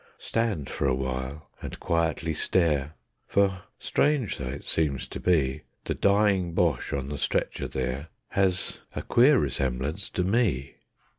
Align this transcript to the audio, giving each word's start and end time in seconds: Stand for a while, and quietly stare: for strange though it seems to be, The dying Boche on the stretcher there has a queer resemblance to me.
Stand 0.17 0.67
for 0.67 0.87
a 0.87 0.95
while, 0.95 1.47
and 1.61 1.79
quietly 1.79 2.33
stare: 2.33 2.95
for 3.27 3.65
strange 3.77 4.39
though 4.39 4.47
it 4.47 4.63
seems 4.63 5.07
to 5.07 5.19
be, 5.19 5.61
The 5.83 5.93
dying 5.93 6.53
Boche 6.53 6.91
on 6.91 7.09
the 7.09 7.19
stretcher 7.19 7.67
there 7.67 8.07
has 8.29 8.79
a 8.95 9.03
queer 9.03 9.37
resemblance 9.37 10.09
to 10.09 10.23
me. 10.23 10.77